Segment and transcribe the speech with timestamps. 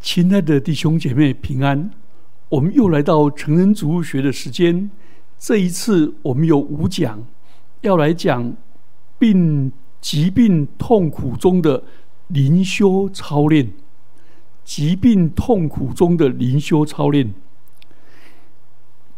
[0.00, 1.90] 亲爱的弟兄姐妹，平安！
[2.48, 4.88] 我们又来到成人植物学的时间。
[5.36, 7.26] 这一次，我们有五讲，
[7.80, 8.54] 要来讲
[9.18, 11.82] 病、疾病、痛苦中的
[12.28, 13.72] 灵修操练。
[14.64, 17.34] 疾病痛苦中的灵修操练。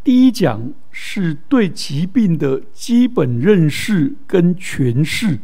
[0.03, 5.41] 第一讲是对疾病的基本认识跟诠释。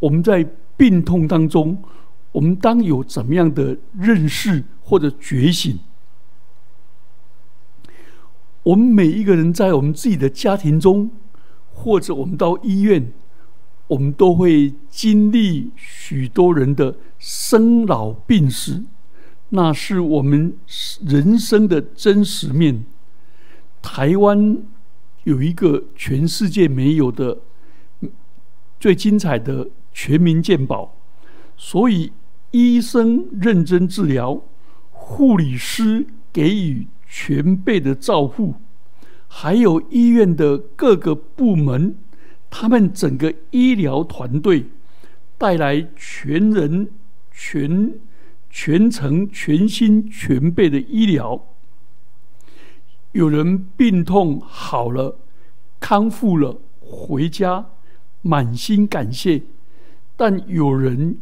[0.00, 1.82] 我们在病痛当中。
[2.34, 5.78] 我们当有怎么样的认识或者觉醒？
[8.64, 11.12] 我们每一个人在我们自己的家庭中，
[11.72, 13.12] 或者我们到医院，
[13.86, 18.82] 我们都会经历许多人的生老病死，
[19.50, 20.56] 那是我们
[21.06, 22.84] 人生的真实面。
[23.80, 24.60] 台湾
[25.22, 27.38] 有一个全世界没有的
[28.80, 30.96] 最精彩的全民健保，
[31.56, 32.10] 所以。
[32.54, 34.40] 医生认真治疗，
[34.92, 38.54] 护理师给予全备的照护，
[39.26, 41.96] 还有医院的各个部门，
[42.48, 44.66] 他们整个医疗团队
[45.36, 46.88] 带来全人、
[47.32, 47.94] 全
[48.48, 51.44] 全程、全心全备的医疗。
[53.10, 55.18] 有人病痛好了，
[55.80, 57.66] 康复了，回家
[58.22, 59.42] 满心感谢；
[60.16, 61.18] 但有人。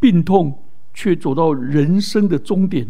[0.00, 0.62] 病痛
[0.94, 2.86] 却走到人生的终点，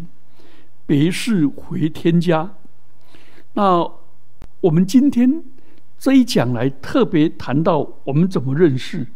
[0.85, 2.55] 别是回天家。
[3.53, 3.89] 那
[4.61, 5.43] 我们今天
[5.97, 9.07] 这一讲来特别谈到我们怎么认识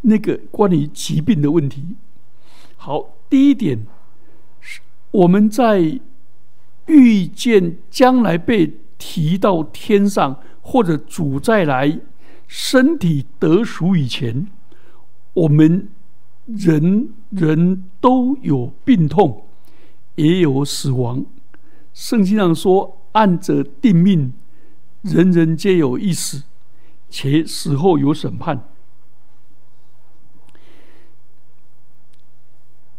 [0.00, 1.96] 那个关于疾病的问题。
[2.76, 3.86] 好，第一点
[4.60, 6.00] 是我们在
[6.86, 12.00] 遇见将来被提到天上或者主再来
[12.46, 14.46] 身体得赎以前，
[15.34, 15.88] 我们。
[16.46, 19.46] 人人都有病痛，
[20.14, 21.24] 也有死亡。
[21.92, 24.32] 圣经上说：“按着定命，
[25.02, 26.44] 人人皆有一死，
[27.10, 28.68] 且死后有审判。”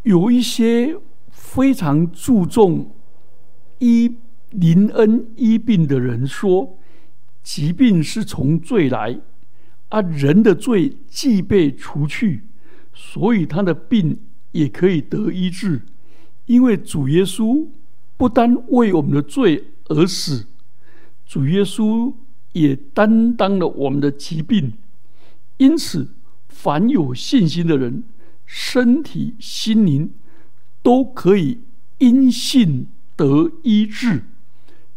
[0.04, 0.98] 有一些
[1.30, 2.92] 非常注重
[3.80, 4.16] 医
[4.52, 6.78] 临恩医病的人说，
[7.44, 9.20] 疾病是从罪来，
[9.90, 12.44] 而人的罪既被除去。
[13.00, 14.18] 所以他的病
[14.54, 15.84] 也可以得医治，
[16.48, 17.68] 因为主耶稣
[18.18, 20.48] 不单为我们的罪而死，
[21.28, 22.12] 主耶稣
[22.54, 24.74] 也担当了我们的疾病。
[25.58, 26.10] 因此，
[26.50, 28.04] 凡有信心的人，
[28.48, 30.12] 身体、心灵
[30.82, 31.62] 都可以
[32.00, 34.24] 因信得医治，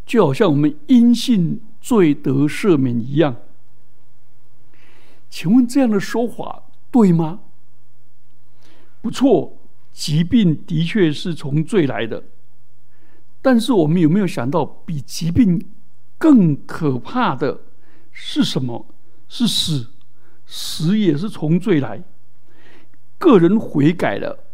[0.06, 3.36] 就好像我们因信罪得赦免一样。
[5.28, 7.40] 请问这样的说法对吗？
[9.00, 9.56] 不错，
[9.92, 12.22] 疾病的确是从罪来的，
[13.40, 15.66] 但是我们有没有想到，比疾病
[16.18, 17.62] 更可怕的
[18.12, 18.86] 是什么？
[19.28, 19.90] 是死，
[20.46, 22.02] 死也是从罪来。
[23.18, 24.44] 个人悔改了，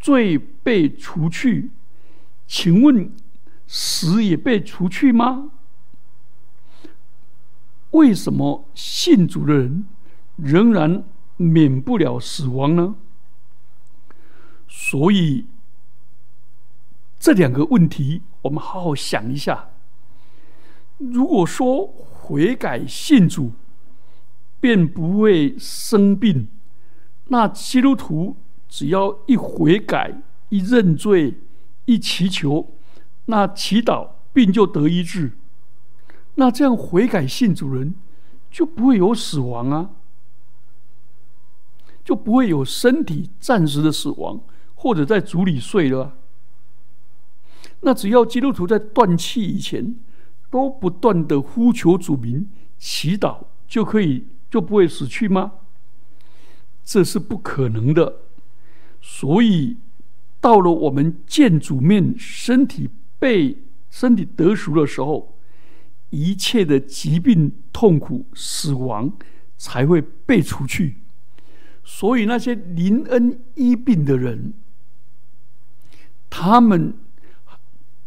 [0.00, 1.70] 罪被除去，
[2.46, 3.12] 请问
[3.66, 5.50] 死也被除去吗？
[7.90, 9.86] 为什么信主的人
[10.36, 11.04] 仍然
[11.36, 12.94] 免不了死亡呢？
[14.68, 15.46] 所以，
[17.18, 19.70] 这两个问题，我们好好想一下。
[20.98, 23.52] 如果说悔改信主，
[24.60, 26.48] 便不会生病，
[27.28, 28.36] 那基督徒
[28.68, 30.20] 只要一悔改、
[30.50, 31.38] 一认罪、
[31.86, 32.74] 一祈求，
[33.26, 35.32] 那祈祷病就得医治。
[36.34, 37.94] 那这样悔改信主人
[38.50, 39.90] 就不会有死亡啊，
[42.04, 44.40] 就不会有身体暂时的死亡。
[44.80, 46.16] 或者在主里睡了，
[47.80, 49.96] 那只要基督徒在断气以前
[50.50, 55.54] 都不断的呼求主名、祈祷，就可以就不会死去吗？
[56.84, 58.20] 这是不可能的。
[59.00, 59.78] 所以
[60.40, 62.88] 到了我们见主面、身体
[63.18, 63.58] 被
[63.90, 65.34] 身体得赎的时候，
[66.10, 69.12] 一切的疾病、痛苦、死亡
[69.56, 70.98] 才会被除去。
[71.82, 74.52] 所以那些临恩医病的人。
[76.30, 76.94] 他们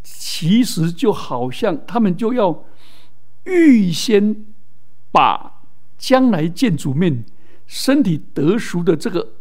[0.03, 2.63] 其实就好像，他们就要
[3.45, 4.45] 预先
[5.11, 5.61] 把
[5.97, 7.25] 将来见主面、
[7.67, 9.33] 身体得赎的这个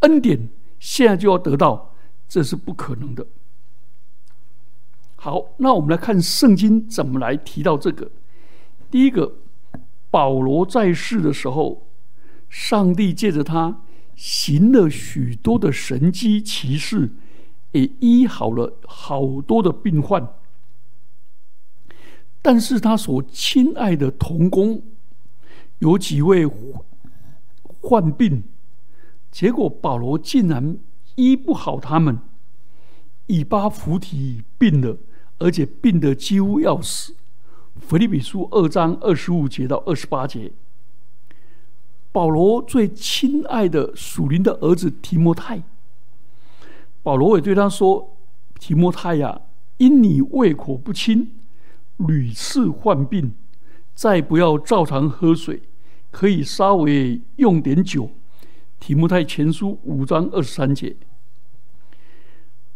[0.00, 0.48] 恩典，
[0.78, 1.94] 现在就要得到，
[2.28, 3.26] 这是不可能的。
[5.16, 8.10] 好，那我们来看圣经怎么来提到这个。
[8.90, 9.34] 第一个，
[10.10, 11.86] 保罗在世的时候，
[12.48, 13.82] 上帝借着他
[14.14, 17.10] 行了许多的神机骑士。
[17.76, 20.26] 也医好了好多的病患。
[22.42, 24.82] 但是他所亲爱的童工
[25.80, 26.48] 有几位
[27.80, 28.44] 患病，
[29.30, 30.78] 结果保罗竟然
[31.16, 32.18] 医不好他们。
[33.26, 34.96] 以巴弗提病了，
[35.38, 37.16] 而且病得几乎要死。
[37.80, 40.52] 腓立比书二章二十五节到二十八节，
[42.12, 45.62] 保罗最亲爱的属灵的儿子提摩太，
[47.06, 48.16] 保罗也对他说
[48.58, 49.42] ：“提摩太呀，
[49.76, 51.30] 因你胃口不清，
[51.98, 53.32] 屡次患病，
[53.94, 55.62] 再不要照常喝水，
[56.10, 58.10] 可以稍微用点酒。”
[58.80, 60.96] 提摩太前书五章二十三节。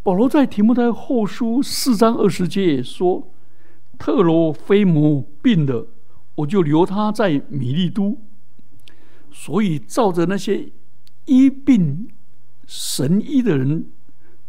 [0.05, 3.33] 保罗在提摩太后书四章二十节说
[3.99, 5.89] ：“特罗菲摩病了，
[6.37, 8.17] 我就留他在米利都。”
[9.33, 10.71] 所以，照着那些
[11.25, 12.07] 医病
[12.69, 13.87] 神医的人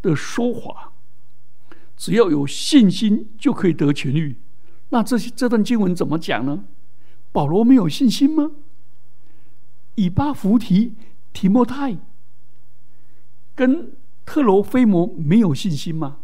[0.01, 0.93] 的说法，
[1.95, 4.37] 只要有信心就可以得痊愈。
[4.89, 6.65] 那这些这段经文怎么讲呢？
[7.31, 8.51] 保罗没有信心吗？
[9.95, 10.95] 以巴弗提、
[11.33, 11.97] 提摩太
[13.55, 13.93] 跟。
[14.23, 16.19] 特罗菲摩没有信心吗？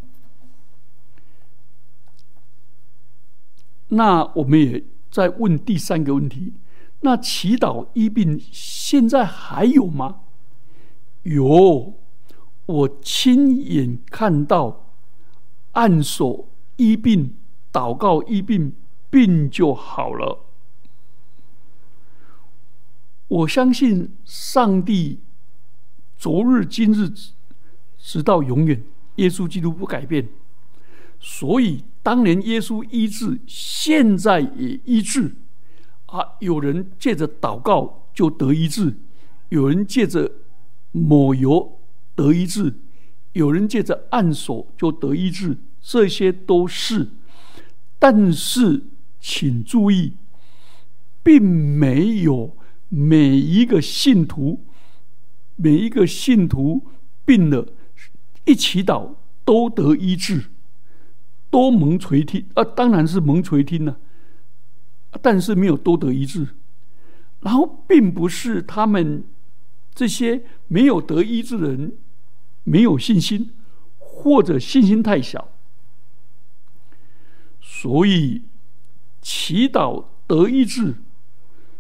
[3.89, 6.53] 那我们也在问第三个问题：
[7.01, 10.21] 那祈祷医病现在还有吗？
[11.23, 11.95] 有，
[12.67, 14.85] 我亲眼看到，
[15.71, 17.35] 按手医病、
[17.73, 18.73] 祷告医病，
[19.09, 20.45] 病就好了。
[23.27, 25.19] 我相信上帝，
[26.17, 27.11] 昨日今日。
[27.99, 28.81] 直到永远，
[29.15, 30.29] 耶稣基督不改变，
[31.19, 35.35] 所以当年耶稣医治，现在也医治。
[36.05, 38.95] 啊，有人借着祷告就得医治，
[39.49, 40.31] 有人借着
[40.93, 41.76] 抹油
[42.17, 42.73] 得医治，
[43.33, 47.11] 有人借着按手就得医治，这些都是。
[47.99, 48.83] 但是
[49.19, 50.15] 请注意，
[51.21, 52.57] 并没有
[52.89, 54.65] 每一个信徒，
[55.55, 56.87] 每一个信徒
[57.23, 57.67] 病了。
[58.45, 60.45] 一祈祷都得医治，
[61.49, 63.99] 多蒙垂听啊，当然是蒙垂听了，
[65.21, 66.47] 但是没有多得医治。
[67.41, 69.23] 然后，并不是他们
[69.93, 71.91] 这些没有得医治的人
[72.67, 73.51] 没有信心，
[73.97, 75.47] 或者信心太小，
[77.61, 78.43] 所以
[79.21, 80.95] 祈祷得医治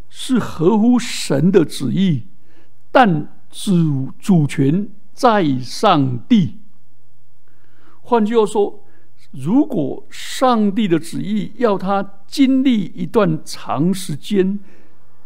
[0.09, 2.23] 是合乎神的旨意，
[2.91, 4.87] 但主主权。
[5.17, 6.59] 在上帝。
[8.01, 8.83] 换句话说，
[9.31, 14.59] 如果上帝的旨意要他经历一段长时间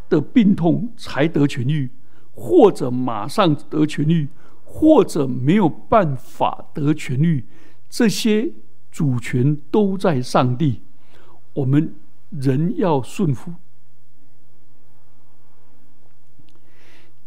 [0.08, 1.90] 的病痛才得痊愈，
[2.34, 4.30] 或者马上得痊愈，
[4.74, 7.46] 或者没有办法得痊愈，
[7.90, 8.54] 这些
[8.90, 10.82] 主权都在上帝。
[11.54, 11.94] 我们
[12.30, 13.56] 人要顺服。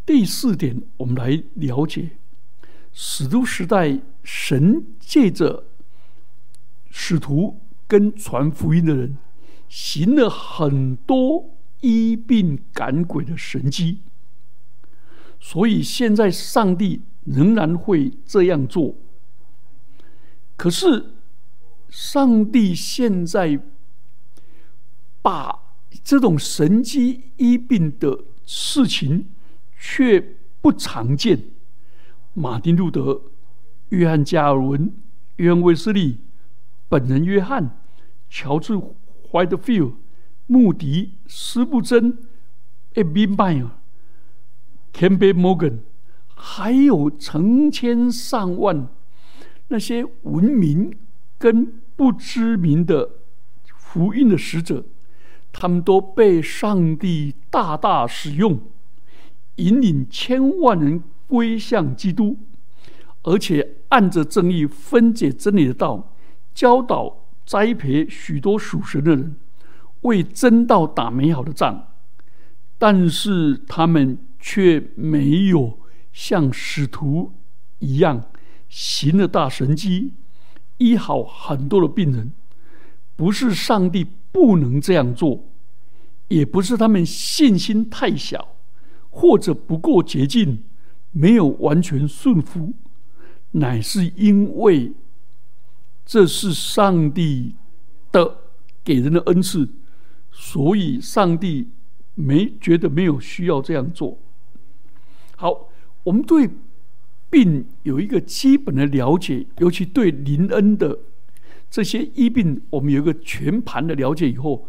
[0.06, 2.12] 第四点，我们来了解。
[2.92, 5.64] 使徒时代，神借着
[6.90, 9.18] 使徒跟传福音的人，
[9.68, 14.00] 行了很多医病赶鬼的神迹。
[15.38, 18.94] 所以现在上帝仍然会这样做。
[20.56, 21.12] 可是，
[21.88, 23.60] 上帝现在
[25.20, 25.60] 把
[26.02, 29.28] 这种神迹医病的事情
[29.78, 31.42] 却不常见。
[32.34, 33.22] 马丁·路德、
[33.90, 34.92] 约翰·加尔文、
[35.36, 36.18] 约翰·威斯利、
[36.88, 37.78] 本人约翰、
[38.28, 38.72] 乔治·
[39.30, 39.90] 怀德菲尔、
[40.46, 42.18] 穆迪、斯布珍、
[42.94, 43.70] 艾宾·迈尔、
[44.92, 45.80] 坎贝·摩根，
[46.34, 48.88] 还有成千上万
[49.68, 50.94] 那些闻名
[51.38, 53.10] 跟不知名的
[53.76, 54.84] 福音的使者，
[55.52, 58.60] 他们都被上帝大大使用，
[59.56, 61.02] 引领千万人。
[61.26, 62.36] 归向基督，
[63.22, 66.12] 而且按着正义分解真理的道，
[66.54, 69.34] 教导栽培许多属神的人，
[70.02, 71.88] 为真道打美好的仗。
[72.78, 75.78] 但是他们却没有
[76.14, 77.34] 像使徒
[77.80, 78.30] 一样
[78.70, 80.14] 行了大神迹，
[80.78, 82.32] 医好很多的病人。
[83.16, 85.44] 不是上帝不能这样做，
[86.28, 88.56] 也不是他们信心太小，
[89.10, 90.64] 或者不够洁净。
[91.16, 92.72] 没有完全顺服，
[93.52, 94.92] 乃是因为
[96.04, 97.54] 这是上帝
[98.10, 98.38] 的
[98.82, 99.68] 给人的恩赐，
[100.32, 101.68] 所以上帝
[102.16, 104.18] 没觉得没有需要这样做。
[105.36, 105.68] 好，
[106.04, 106.48] 我们对
[107.28, 110.98] 病有一个基本的了解，尤其对林恩的
[111.68, 114.68] 这些医病，我们有一个全盘的了解以后，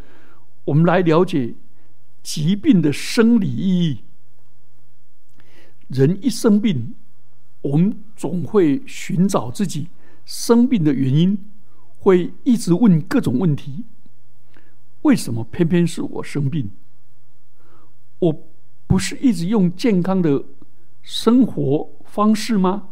[0.63, 1.53] 我们来了解
[2.23, 3.99] 疾病的生理意义。
[5.89, 6.95] 人一生病，
[7.61, 9.87] 我们总会寻找自己
[10.25, 11.37] 生病的原因，
[11.99, 13.83] 会一直问各种问题：
[15.03, 16.71] 为什么偏偏是我生病？
[18.17, 18.47] 我
[18.87, 20.43] 不是一直用健康的
[21.05, 22.89] 生活方式吗？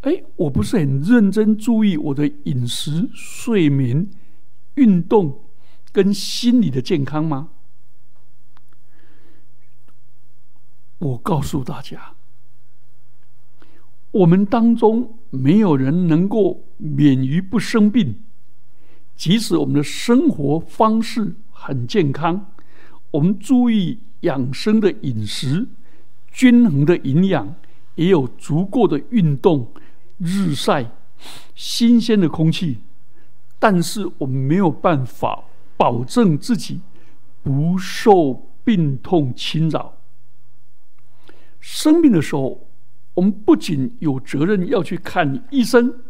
[0.00, 4.10] 哎，我不是很认真注意我的饮食、睡眠、
[4.74, 5.44] 运动
[5.92, 7.50] 跟心理的健康吗？
[10.98, 12.14] 我告诉大家，
[14.10, 18.20] 我们当中没有人能够免于不生病，
[19.14, 22.52] 即使我们的生活方式很健康，
[23.12, 25.68] 我们注意养生的饮食、
[26.32, 27.54] 均衡的营养，
[27.94, 29.70] 也有足够的运动、
[30.18, 30.90] 日晒、
[31.54, 32.78] 新鲜的空气，
[33.58, 35.44] 但是我们没有办法
[35.76, 36.80] 保证自己
[37.42, 39.94] 不受病痛侵扰。
[41.60, 42.66] 生病的时候，
[43.14, 46.00] 我们不仅有责任要去看医生，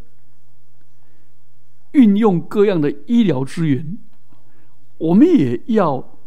[1.93, 3.99] 运用各样的医疗资源，
[4.99, 6.19] 我们也要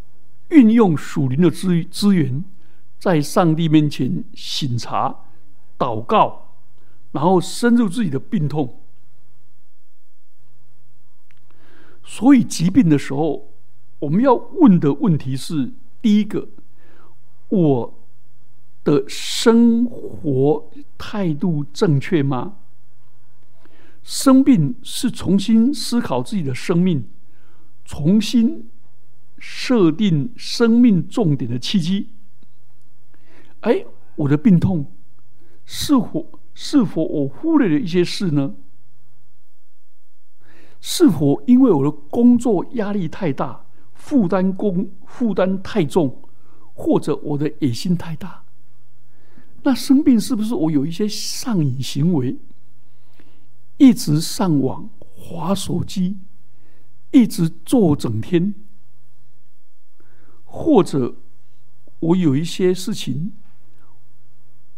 [0.50, 2.44] 运用属灵的资资源，
[3.06, 5.16] 在上帝面前醒察、
[5.78, 6.56] 祷告，
[7.12, 8.82] 然后深入自己的病痛。
[12.04, 13.52] 所以，疾病的时候，
[14.00, 15.72] 我们要问的问题是：
[16.02, 16.48] 第一个，
[17.50, 18.02] 我。
[18.84, 22.58] 的生活态度正确吗？
[24.04, 27.10] 生病是重新思考自己的生命，
[27.84, 28.70] 重新
[29.40, 32.10] 设定生命重点的契机。
[33.65, 33.84] 哎，
[34.15, 34.86] 我的病痛
[35.65, 38.53] 是否是否我忽略了一些事呢？
[40.79, 46.22] 是否因为我的工作压力太大，负担工负担太重，
[46.75, 48.43] 或者我的野心太大？
[49.63, 52.38] 那生病是不是我有一些上瘾行为？
[53.77, 56.19] 一直上网、划手机，
[57.10, 58.53] 一直坐整天，
[60.43, 61.15] 或者
[62.00, 63.34] 我有一些事情，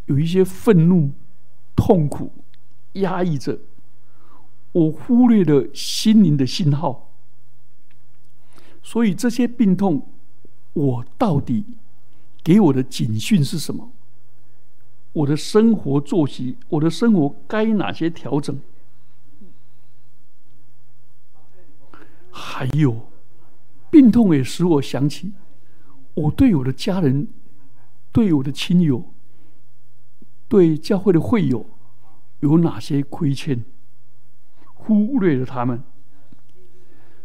[0.07, 1.11] 有一些愤怒、
[1.75, 2.33] 痛苦
[2.93, 3.59] 压抑着，
[4.73, 7.11] 我忽略了心灵的信号，
[8.83, 10.09] 所以这些病痛，
[10.73, 11.65] 我到底
[12.43, 13.91] 给我的警讯是什么？
[15.13, 18.59] 我的生活作息，我的生活该哪些调整？
[22.31, 23.09] 还有，
[23.89, 25.33] 病痛也使我想起，
[26.13, 27.27] 我对我的家人、
[28.11, 29.11] 对我的亲友、
[30.47, 31.65] 对教会的会友
[32.39, 33.63] 有哪些亏欠，
[34.73, 35.83] 忽略了他们。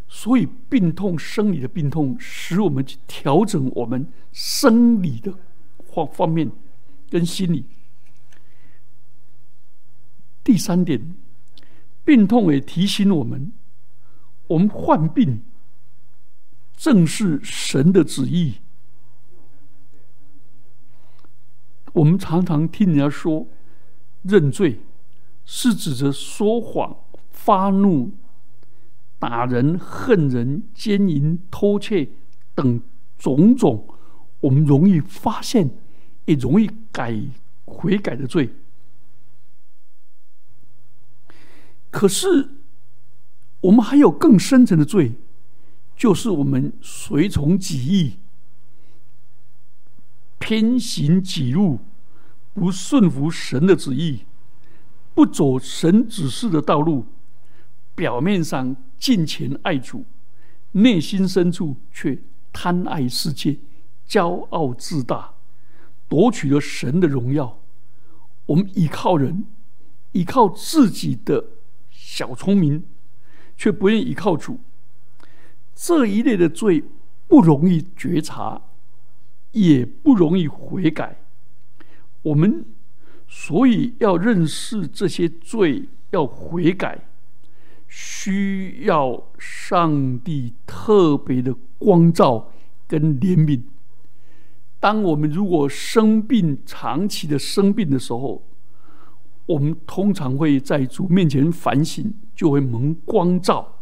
[0.08, 5.38] 所以，病痛、生理的病痛，使我们去调整我们生理的
[5.92, 6.50] 方方面
[7.08, 7.64] 跟心理。
[10.44, 11.14] 第三点，
[12.04, 13.52] 病痛也提醒我们：
[14.48, 15.42] 我们患病
[16.76, 18.56] 正是神的旨意。
[21.92, 23.46] 我们常常听人家说，
[24.22, 24.80] 认罪
[25.44, 26.96] 是指着说谎、
[27.30, 28.12] 发怒、
[29.18, 32.08] 打人、恨人、奸淫、偷窃
[32.54, 32.80] 等
[33.18, 33.86] 种种，
[34.40, 35.70] 我们容易发现
[36.24, 37.18] 也容易改
[37.64, 38.50] 悔改的罪。
[41.90, 42.48] 可是，
[43.60, 45.12] 我们还有更深层的罪，
[45.94, 48.16] 就是我们随从己意、
[50.42, 51.78] 偏行己路，
[52.52, 54.24] 不顺服神的旨意，
[55.14, 57.06] 不走神指示的道路。
[57.94, 60.04] 表面上敬虔爱主，
[60.72, 62.20] 内心深处却
[62.52, 63.60] 贪爱世界，
[64.08, 65.34] 骄傲自大，
[66.08, 67.60] 夺取了神的荣耀。
[68.46, 69.44] 我们依靠人，
[70.10, 71.44] 依靠自己的。
[71.90, 72.82] 小聪明，
[73.56, 74.58] 却不愿意靠主，
[75.74, 76.84] 这一类的罪
[77.28, 78.60] 不容易觉察，
[79.52, 81.18] 也不容易悔改。
[82.22, 82.64] 我们
[83.26, 87.06] 所以要认识这些罪，要悔改，
[87.88, 92.52] 需要上帝特别的光照
[92.86, 93.62] 跟怜悯。
[94.78, 98.42] 当我们如果生病、长期的生病的时候，
[99.46, 103.78] 我们通常会在主面前反省，就会蒙光照。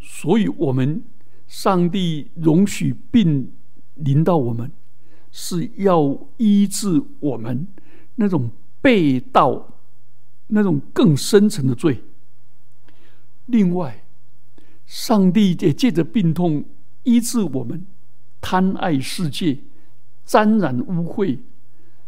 [0.00, 1.02] 所以，我们
[1.46, 3.52] 上帝容许病
[3.96, 4.70] 临到我们，
[5.30, 7.66] 是要医治我们，
[8.14, 8.50] 那种
[8.80, 9.68] 被盗、
[10.46, 12.02] 那种更深层的罪。
[13.46, 14.04] 另外，
[14.86, 16.64] 上帝也借着病痛
[17.02, 17.84] 医治我们
[18.40, 19.58] 贪爱世界、
[20.24, 21.38] 沾染污秽、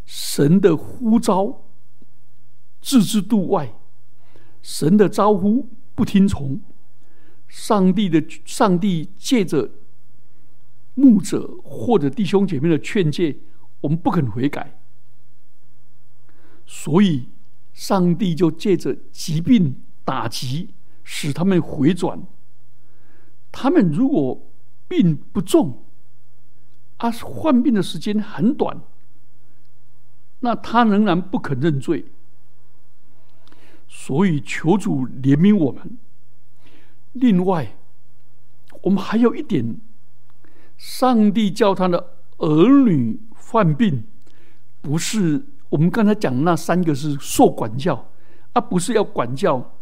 [0.06, 1.62] 神的呼召
[2.80, 3.74] 置之度外，
[4.62, 6.60] 神的招呼不听从，
[7.46, 9.70] 上帝的上帝借着
[10.98, 13.38] 牧者或者弟兄姐妹的劝诫，
[13.80, 14.78] 我们不肯悔改，
[16.66, 17.28] 所以
[17.72, 20.74] 上帝就借着疾病打击。
[21.10, 22.22] 使他们回转。
[23.50, 24.46] 他们如果
[24.88, 25.84] 病不重，
[26.98, 28.82] 啊，患病的时间很短，
[30.40, 32.12] 那他仍然不肯认罪。
[33.88, 35.96] 所以求主怜悯我们。
[37.12, 37.74] 另外，
[38.82, 39.80] 我们还有一点，
[40.78, 44.04] 上帝叫他的儿女患病，
[44.80, 48.10] 不是我们刚才讲那三个是受管教，
[48.54, 49.74] 而不是要管教。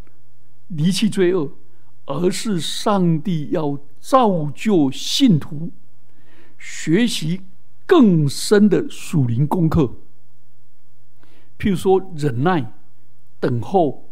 [0.68, 1.52] 离弃罪恶，
[2.06, 5.70] 而是上帝要造就信徒
[6.58, 7.42] 学习
[7.86, 9.94] 更深的属灵功课。
[11.56, 12.72] 譬如说，忍耐、
[13.38, 14.10] 等候、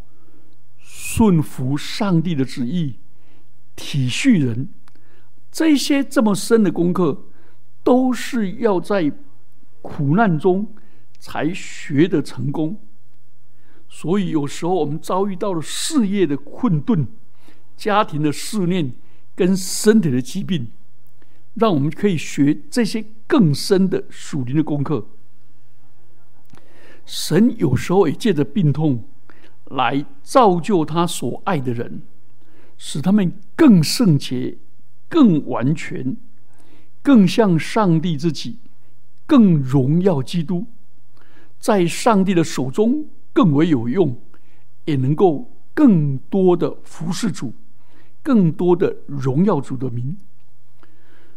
[0.78, 3.00] 顺服上帝的旨意、
[3.74, 4.68] 体恤人，
[5.54, 7.26] 这些这么深的功课，
[7.84, 9.12] 都是要在
[9.82, 10.74] 苦难中
[11.20, 12.80] 才学得成功。
[13.88, 17.06] 所以有时候我们遭遇到了事业的困顿、
[17.76, 18.94] 家庭的试炼
[19.36, 20.72] 跟身体的疾病，
[21.54, 25.06] 让我们可以学这些更深的属灵的功课。
[27.06, 29.04] 神有时候也借着病痛
[29.66, 32.02] 来造就他所爱的人，
[32.76, 34.58] 使他们更圣洁、
[35.14, 36.16] 更完全、
[37.00, 38.58] 更像上帝自己、
[39.24, 40.66] 更荣耀基督，
[41.60, 43.06] 在上帝的手中。
[43.32, 44.16] 更为有用，
[44.84, 47.52] 也能够更多的服侍主，
[48.22, 50.16] 更多的荣耀主的名。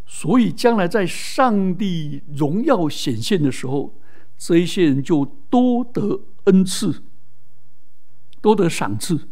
[0.06, 3.96] 所以，将来在上帝荣耀显现的时候，
[4.38, 7.02] 这一些人就多得恩赐，
[8.42, 9.28] 多得赏赐。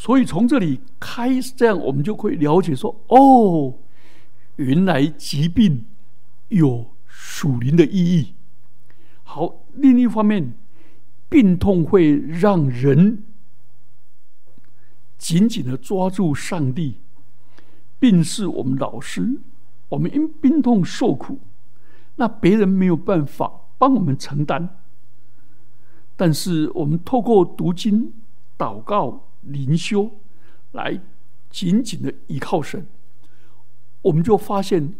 [0.00, 3.74] 所以，从这里开始，这样我们就会了解说：哦，
[4.56, 5.84] 原来疾病
[6.48, 8.32] 有属灵的意义。
[9.24, 10.54] 好，另一方面。
[11.28, 13.22] 病痛会让人
[15.18, 16.96] 紧紧的抓住上帝，
[18.00, 19.38] 病是我们老师，
[19.90, 21.38] 我们因病痛受苦，
[22.16, 24.76] 那别人没有办法帮我们承担。
[26.16, 28.12] 但是我们透过读经、
[28.58, 30.10] 祷告、灵修，
[30.72, 31.00] 来
[31.50, 32.86] 紧紧的依靠神，
[34.02, 34.94] 我们就发现，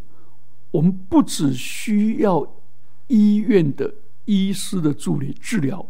[0.71, 2.57] 我们不只需要
[3.09, 5.87] 医院的医师的助理治疗。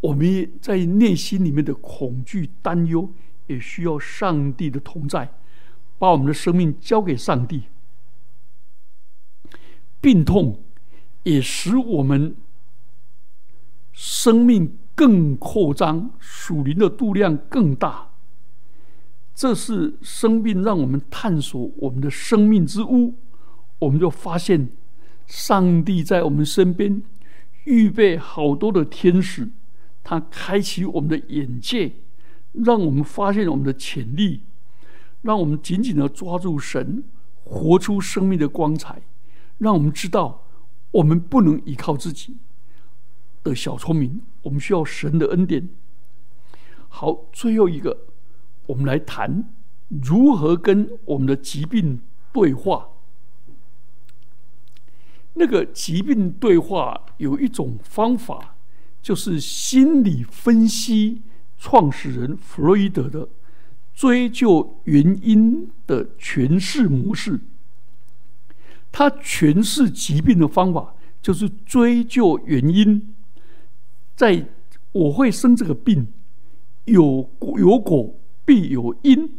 [0.00, 3.12] 我们在内心里面的恐惧、担忧，
[3.48, 5.34] 也需要上帝的同在，
[5.98, 7.64] 把我们的生命交给上帝。
[10.00, 10.62] 病痛
[11.24, 12.34] 也使我们
[13.92, 18.10] 生命更扩张，属灵的度量更大。
[19.34, 23.14] 这是生病让我们探索我们的生命之屋，
[23.78, 24.68] 我们就发现
[25.26, 27.02] 上帝在我们身边
[27.64, 29.48] 预备好多的天使。
[30.04, 31.92] 他开启我们的眼界，
[32.52, 34.42] 让我们发现我们的潜力，
[35.22, 37.02] 让我们紧紧的抓住神，
[37.44, 39.00] 活出生命的光彩，
[39.56, 40.46] 让我们知道
[40.90, 42.36] 我们不能依靠自己
[43.42, 45.68] 的小聪明，我们需要神的恩典。
[46.88, 48.06] 好，最后一个，
[48.66, 49.52] 我们来谈
[49.88, 52.00] 如何跟我们的疾病
[52.32, 52.88] 对话。
[55.34, 58.56] 那个疾病对话有一种方法。
[59.02, 61.22] 就是心理分析
[61.56, 63.26] 创始人弗洛伊德的
[63.94, 67.40] 追究原因的诠释模式。
[68.92, 73.14] 他诠释疾病的方法就是追究原因，
[74.20, 74.46] 在
[74.92, 76.06] 我会生这个病，
[76.84, 79.30] 有有果必有因，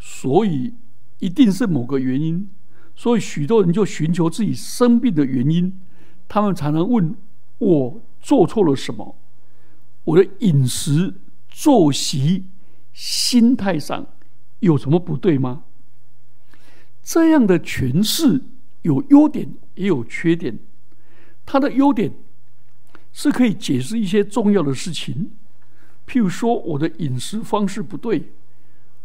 [0.00, 0.74] 所以
[1.20, 2.50] 一定是某个原因。
[2.96, 5.78] 所以许多人就寻求自己生病的原因，
[6.26, 7.14] 他们常常问
[7.58, 8.00] 我。
[8.20, 9.16] 做错了什么？
[10.04, 11.14] 我的饮食、
[11.48, 12.44] 作息、
[12.92, 14.08] 心态上
[14.58, 15.62] 有什么不对吗？
[17.02, 18.42] 这样的诠释
[18.82, 20.58] 有优点也有缺点。
[21.46, 22.12] 它的优点
[23.12, 25.30] 是可以解释一些重要的事情，
[26.06, 28.30] 譬如说我的饮食方式不对，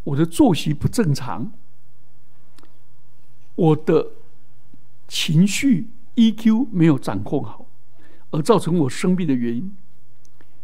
[0.04, 1.52] 我的作息不正常，
[3.56, 4.08] 我的
[5.08, 7.65] 情绪 EQ 没有掌控好。
[8.32, 9.74] 而造成我生病的原因。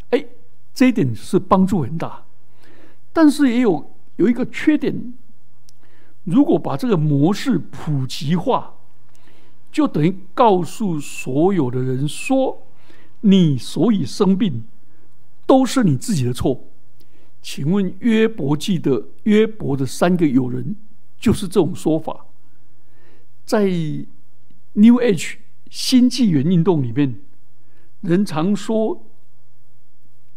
[0.09, 0.25] 哎，
[0.73, 2.25] 这一点是帮助很大，
[3.13, 5.13] 但是也有有一个缺点。
[6.25, 8.73] 如果把这个模式普及化，
[9.71, 12.61] 就等于告诉所有的人说
[13.21, 14.65] ：“你所以生病，
[15.45, 16.67] 都是你自己的错。”
[17.41, 20.75] 请问约伯记的约伯的三个友人
[21.17, 22.27] 就是这种说法。
[23.43, 23.65] 在
[24.73, 25.37] New Age
[25.69, 27.15] 新纪元运动里面，
[28.01, 29.03] 人常说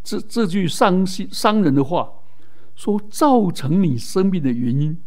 [0.03, 2.11] 这这句伤心伤人的话，
[2.75, 4.99] 说造成你生病的原因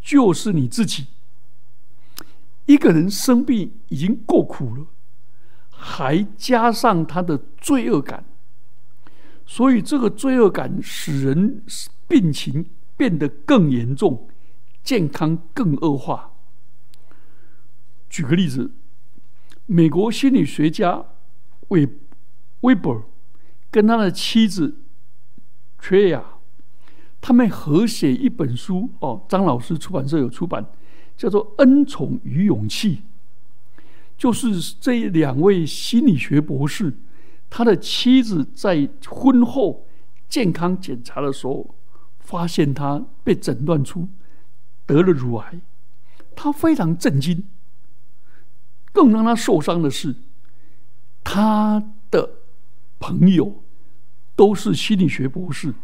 [0.00, 1.06] 就是你自己。
[2.66, 4.86] 一个人生病已经够苦了，
[5.88, 8.24] 还加上他的罪恶感，
[9.46, 11.62] 所以这个罪恶感使人
[12.08, 14.28] 病情变得更严重，
[14.82, 16.32] 健康更恶化。
[18.10, 18.72] 举个例子，
[19.66, 21.04] 美国心理学家
[21.68, 21.88] 韦
[22.62, 23.04] 韦伯
[23.70, 24.78] 跟他的妻子
[25.80, 26.24] Tria，
[27.20, 30.66] 他们合写一本书哦，张老师出版社有出版。
[31.16, 33.00] 叫做恩宠与勇气，
[34.16, 36.96] 就是这两位心理学博士，
[37.50, 39.86] 他的妻子在婚后
[40.28, 41.74] 健康检查的时候，
[42.20, 44.08] 发现他被诊断出
[44.86, 45.60] 得了乳癌，
[46.34, 47.44] 他非常震惊。
[48.92, 50.14] 更让他受伤的是，
[51.22, 52.30] 他的
[52.98, 53.62] 朋友
[54.34, 55.74] 都是心理学博士，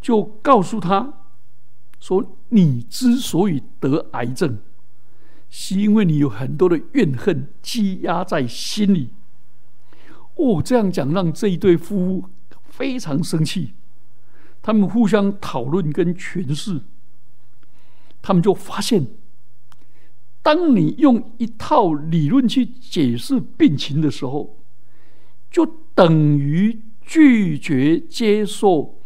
[0.00, 1.14] 就告诉他。
[2.00, 4.56] 说你之所以得癌症，
[5.50, 9.10] 是因为你有很多的怨恨积压在心里。
[10.36, 12.30] 哦，这样讲让这一对夫妇
[12.68, 13.74] 非常生气。
[14.62, 16.82] 他们互相讨论跟诠释，
[18.20, 19.06] 他们就发现，
[20.42, 24.58] 当你用一套理论去解释病情的时候，
[25.50, 29.00] 就等于拒绝接受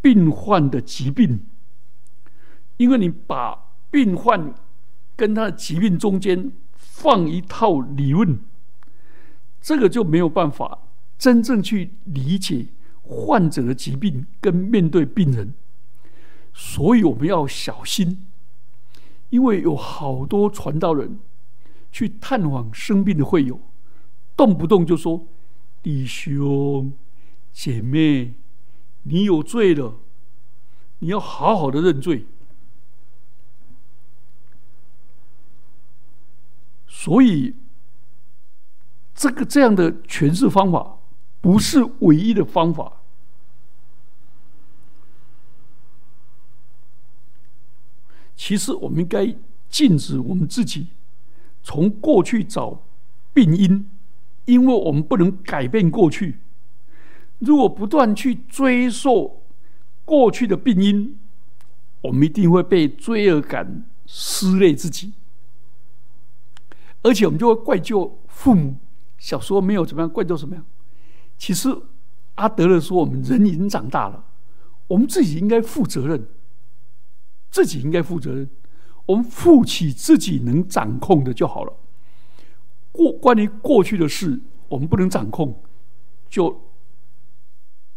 [0.00, 1.46] 病患的疾病。
[2.78, 4.54] 因为你把病患
[5.20, 8.40] 跟他的疾病中间放一套理论，
[9.60, 12.68] 这个就没有办法真正去理解
[13.02, 15.52] 患者的疾病跟面对病人，
[16.54, 18.26] 所以我们要小心，
[19.28, 21.18] 因为有好多传道人
[21.92, 23.60] 去探访生病的会友，
[24.34, 25.26] 动不动就说
[25.82, 26.94] ：“弟兄
[27.52, 28.32] 姐妹，
[29.02, 29.96] 你有罪了，
[31.00, 32.24] 你要好好的认罪。”
[37.02, 37.54] 所以，
[39.14, 40.98] 这个这样的诠释方法
[41.40, 42.92] 不是唯一的方法。
[48.36, 49.34] 其实，我们应该
[49.70, 50.88] 禁止我们自己
[51.62, 52.82] 从过去找
[53.32, 53.88] 病因，
[54.44, 56.36] 因为我们不能改变过去。
[57.38, 59.40] 如果不断去追溯
[60.04, 61.18] 过去的病因，
[62.02, 65.14] 我们一定会被罪恶感撕裂自己。
[67.02, 68.76] 而且我们就会怪疚父母
[69.16, 70.64] 小时候没有怎么样，怪疚什么样？
[71.38, 71.74] 其实
[72.34, 74.24] 阿德勒说，我们人已经长大了，
[74.86, 76.26] 我们自己应该负责任，
[77.50, 78.48] 自己应该负责任，
[79.06, 81.72] 我们负起自己能掌控的就好了。
[82.92, 85.62] 过关于过去的事，我们不能掌控，
[86.28, 86.50] 就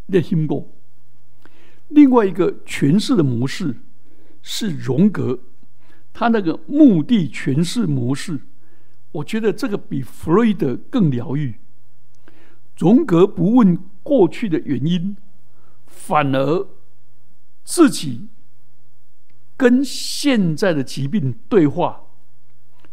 [0.08, 0.70] let him go。
[1.90, 3.82] 另外一个诠释的模式
[4.42, 5.40] 是荣格，
[6.14, 8.40] 他那个目的诠释模式。
[9.14, 11.56] 我觉得这个比弗洛伊德更疗愈。
[12.78, 15.16] 荣格不问过去的原因，
[15.86, 16.68] 反而
[17.64, 18.28] 自己
[19.56, 22.02] 跟现在的疾病对话，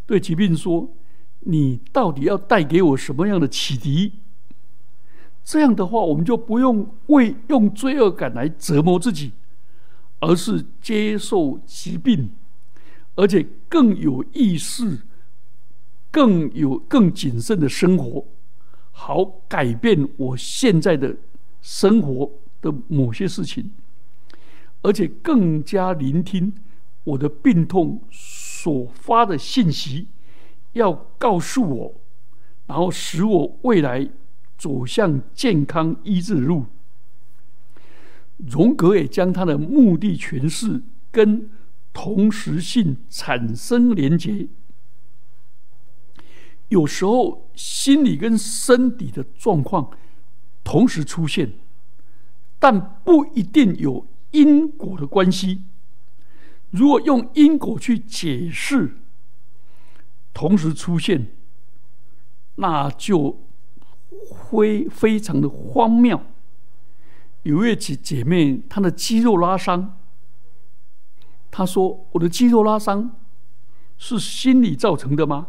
[0.07, 0.95] 对疾病说
[1.41, 4.21] ：“你到底要带给我什么样的启迪？”
[5.43, 9.33] 这样的话，我们就不用为用罪恶感来折磨自己，
[10.21, 12.31] 而是接受疾病，
[13.15, 15.01] 而且更有意识。
[16.11, 18.27] 更有更谨慎的生活，
[18.91, 21.17] 好改变我现在的
[21.63, 23.71] 生活的某些事情，
[24.83, 26.53] 而且更加聆听
[27.05, 30.09] 我的病痛所发的信息，
[30.73, 31.95] 要告诉我，
[32.67, 34.09] 然后使我未来
[34.59, 36.67] 走向健康医治的路。
[38.37, 41.51] 荣格也将他的目的诠释跟
[41.93, 44.49] 同时性产生连结。
[46.71, 49.91] 有时候心理跟身体的状况
[50.65, 51.53] 同时出现，
[52.59, 55.63] 但不一定有因果的关系。
[56.71, 58.97] 如果用因果去解释
[60.33, 61.27] 同时出现，
[62.55, 63.41] 那就
[64.51, 66.21] 非非常的荒谬。
[67.43, 69.99] 有位姐姐妹，她的肌肉拉伤，
[71.51, 73.17] 她说：“我的肌肉拉伤
[73.99, 75.49] 是心理造成的吗？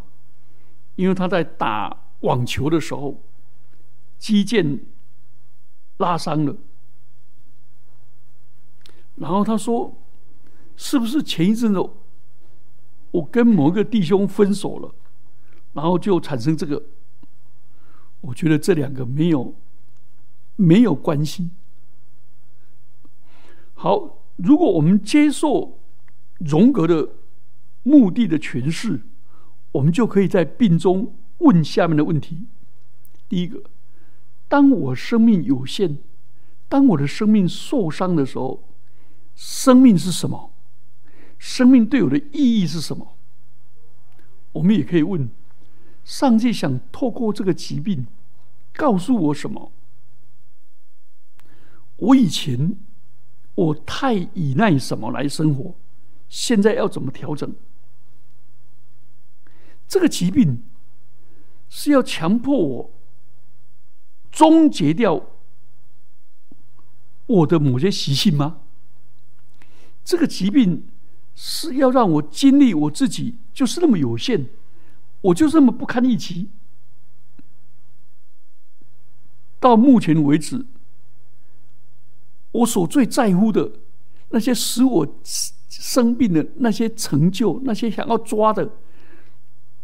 [0.95, 3.21] 因为他在打网球的时候，
[4.17, 4.79] 肌腱
[5.97, 6.55] 拉伤了。
[9.15, 9.95] 然后他说：
[10.75, 11.89] 是不是前一阵子
[13.11, 14.93] 我跟某个弟兄分手了，
[15.73, 16.81] 然后就产生这个？
[18.21, 19.53] 我觉得这两个没有
[20.55, 21.49] 没有关系。”
[23.73, 25.79] 好，如果我们接受
[26.37, 27.09] 荣格的
[27.83, 29.01] 目的的诠释，
[29.71, 32.45] 我们就可以在病中问下面的问题：
[33.29, 33.63] 第一个，
[34.47, 35.97] 当我生命有限，
[36.67, 38.63] 当我的生命受伤的时候，
[39.35, 40.51] 生命是什么？
[41.37, 43.15] 生命对我的意义是什么？
[44.53, 45.29] 我们也可以问：
[46.03, 48.05] 上帝想透过这个疾病
[48.73, 49.71] 告诉我什么？
[51.97, 52.77] 我以前。
[53.53, 55.75] 我太依赖什么来生活？
[56.29, 57.53] 现在要怎么调整？
[59.91, 60.63] 这个疾病
[61.67, 62.91] 是要强迫我
[64.31, 65.21] 终结掉
[67.25, 68.61] 我的某些习性吗？
[70.05, 70.87] 这个疾病
[71.35, 74.45] 是要让我经历我自己就是那么有限，
[75.19, 76.47] 我就这么不堪一击？
[79.59, 80.65] 到目前为止。
[82.53, 83.69] 我所最在乎的
[84.29, 85.19] 那些使我
[85.67, 88.71] 生病的那些成就，那些想要抓的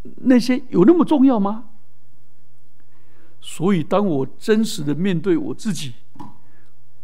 [0.02, 1.70] 那些，有那么重要吗？
[3.40, 5.94] 所以，当我真实的面对我自己，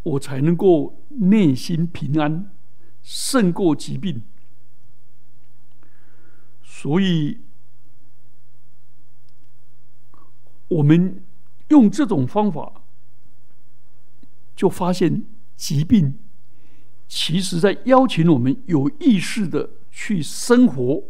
[0.02, 2.50] 我才能够内心平安，
[3.02, 4.22] 胜过疾病。
[6.62, 7.38] 所以，
[10.68, 11.22] 我们
[11.68, 12.83] 用这种方法，
[14.54, 15.24] 就发现。
[15.57, 16.18] 疾病，
[17.07, 21.04] 其实在邀请我们有意识的去生活。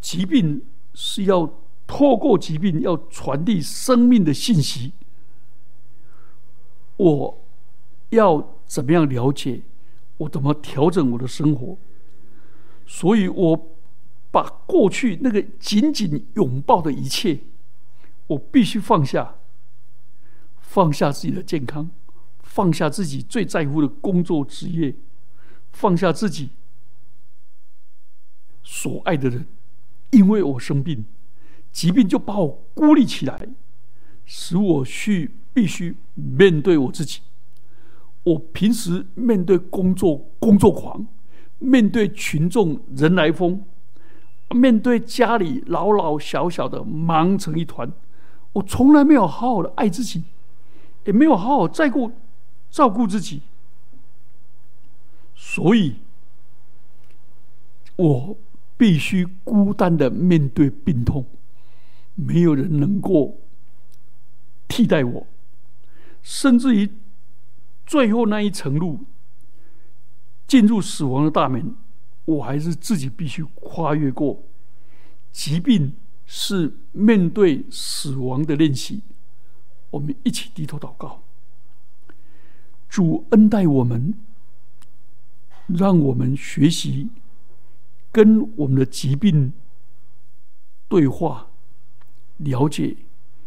[0.00, 4.92] 疾病是要透过疾病要传递生命的信息。
[6.96, 7.44] 我
[8.10, 9.62] 要怎么样了解？
[10.18, 11.78] 我怎么调整我的生活？
[12.86, 13.76] 所以我
[14.30, 17.40] 把过去那个紧紧拥抱的一切，
[18.26, 19.36] 我必须放下，
[20.60, 21.90] 放下自己的健康。
[22.42, 24.96] 放下自己最在乎的工作职业，
[25.70, 26.50] 放下自己
[28.64, 29.46] 所爱的人，
[30.10, 31.04] 因为我生病，
[31.72, 33.48] 疾病就把我孤立起来，
[34.24, 37.20] 使我去必须面对我自己。
[38.22, 41.06] 我平时面对工作工作狂，
[41.58, 43.64] 面对群众人来疯，
[44.50, 47.92] 面对家里老老小小的忙成一团，
[48.52, 50.24] 我从来没有好好的爱自己，
[51.04, 52.12] 也没有好好在乎。
[52.70, 53.42] 照顾自己，
[55.34, 55.96] 所以
[57.96, 58.36] 我
[58.80, 61.26] 必须孤单的面对病痛，
[62.14, 63.38] 没有人能够
[64.66, 65.26] 替代我，
[66.22, 66.88] 甚至于
[67.84, 69.04] 最后那一层路，
[70.46, 71.74] 进入死亡的大门，
[72.24, 74.42] 我还是自己必须跨越过。
[75.30, 75.92] 疾病
[76.24, 79.02] 是面对死亡的练习，
[79.90, 81.22] 我们一起低头祷告。
[82.88, 84.14] 主恩待我们，
[85.66, 87.10] 让我们学习
[88.10, 89.52] 跟我们的疾病
[90.88, 91.48] 对话、
[92.38, 92.96] 了解。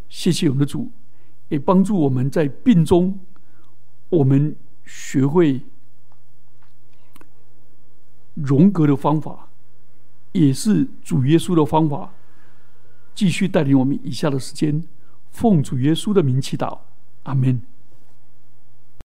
[0.10, 0.92] 谢谢我们的主，
[1.50, 3.20] 也帮助我们在病中，
[4.10, 5.62] 我们学会
[8.36, 9.50] 荣格的方法，
[10.34, 12.14] 也是主耶稣的方法，
[13.16, 14.84] 继续带领我们以下的时间，
[15.32, 16.78] 奉主耶稣的名祈祷，
[17.24, 17.60] 阿门。